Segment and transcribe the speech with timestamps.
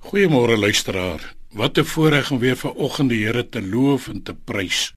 [0.00, 1.34] Goeiemôre luisteraar.
[1.52, 4.92] Wat 'n voorreg om weer vanoggend die Here te loof en te prys.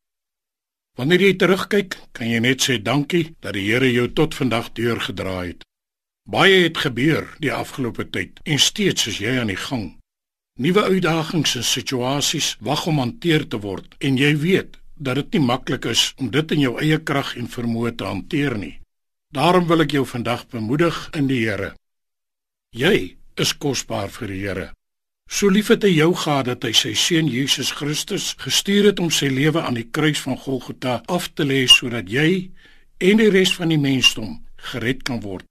[0.95, 5.44] Wanneer jy terugkyk, kan jy net sê dankie dat die Here jou tot vandag deurgedra
[5.44, 5.66] het.
[6.29, 9.97] Baie het gebeur die afgelope tyd en steeds is jy aan die gang.
[10.60, 15.46] Nuwe uitdagings en situasies wag om hanteer te word en jy weet dat dit nie
[15.46, 18.80] maklik is om dit in jou eie krag en vermoë te hanteer nie.
[19.34, 21.76] Daarom wil ek jou vandag bemoedig in die Here.
[22.72, 24.73] Jy is kosbaar vir die Here.
[25.30, 29.09] So lief het hy jou gehad dat hy sy seun Jesus Christus gestuur het om
[29.12, 32.52] sy lewe aan die kruis van Golgotha af te lê sodat jy
[32.99, 34.38] en die res van die mensdom
[34.72, 35.48] gered kan word.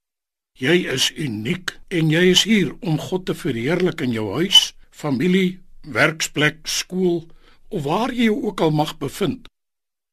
[0.60, 5.58] Jy is uniek en jy is hier om God te verheerlik in jou huis, familie,
[5.82, 7.24] werksplek, skool
[7.72, 9.48] of waar jy jou ook al mag bevind.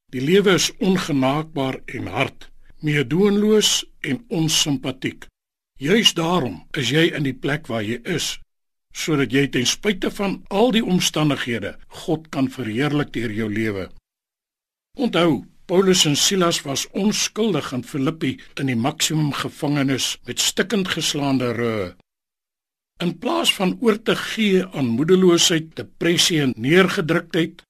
[0.10, 2.48] Die lewe is ongenaakbaar en hard,
[2.82, 5.28] meedoenloos en onsimpatiek.
[5.78, 8.40] Juist daarom is jy in die plek waar jy is
[9.00, 13.88] sodat jy ten spyte van al die omstandighede God kan verheerlik deur jou lewe.
[15.00, 21.52] Onthou, Paulus en Silas was onskuldig in Filippi in die maksimum gevangenis met stikkend geslaande
[21.54, 21.92] rug.
[23.00, 27.62] In plaas van oor te gee aan moedeloosheid, depressie en neergedruktheid,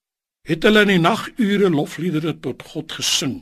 [0.47, 3.35] het hulle in die nagure lofliedere tot God gesing.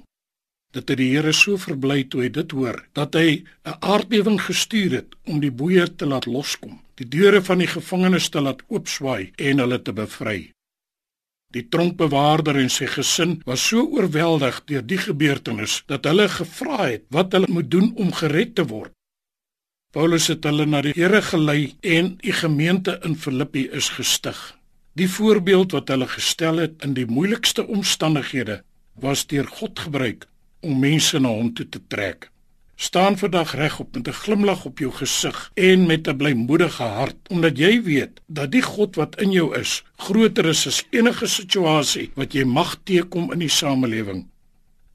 [0.75, 4.92] Dit het die Here so verbly toe hy dit hoor dat hy 'n aardbewing gestuur
[5.00, 9.34] het om die boeie te laat loskom die deure van die gevangenes te laat oopswaai
[9.38, 10.40] en hulle te bevry.
[11.53, 17.06] Die tronkbewaarder en sy gesin was so oorweldig deur die gebeurtenis dat hulle gevra het
[17.14, 18.92] wat hulle moet doen om gered te word.
[19.95, 24.38] Paulus het hulle na die Here gelei en die gemeente in Filippi is gestig.
[25.00, 28.64] Die voorbeeld wat hulle gestel het in die moeilikste omstandighede
[29.00, 30.28] was deur God gebruik
[30.66, 32.31] om mense na hom toe te trek
[32.78, 37.58] staan vandag regop met 'n glimlag op jou gesig en met 'n blymoedige hart omdat
[37.58, 42.34] jy weet dat die God wat in jou is groter is as enige situasie wat
[42.34, 44.28] jy mag teekom in die samelewing.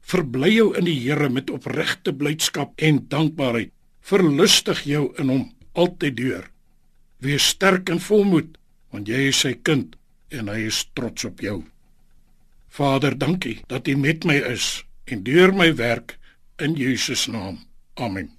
[0.01, 3.71] Verbly jou in die Here met opregte blydskap en dankbaarheid.
[4.01, 6.49] Verlustig jou in hom altyd deur.
[7.17, 8.57] Wees sterk en volmoed
[8.89, 9.95] want jy is sy kind
[10.29, 11.63] en hy is trots op jou.
[12.69, 16.17] Vader, dankie dat U met my is en deur my werk
[16.57, 17.59] in Jesus naam.
[17.97, 18.31] Amen.